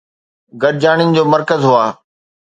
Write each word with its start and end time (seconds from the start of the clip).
گڏجاڻين 0.61 1.09
جو 1.15 1.23
مرڪز 1.33 1.61
هئا 1.71 1.85